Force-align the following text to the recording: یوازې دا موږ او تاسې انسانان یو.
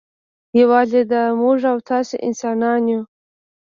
یوازې 0.59 1.01
دا 1.11 1.21
موږ 1.41 1.59
او 1.71 1.77
تاسې 1.89 2.15
انسانان 2.27 2.81
یو. 2.91 3.01